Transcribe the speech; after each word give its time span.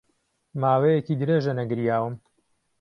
ماوەیەکی 0.61 1.19
درێژە 1.21 1.53
نەگریاوم. 1.59 2.15